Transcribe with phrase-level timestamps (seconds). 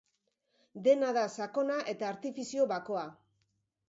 [0.87, 3.05] Dena da sakona eta artifizio bakoa.